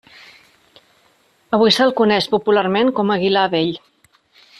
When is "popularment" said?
2.33-2.89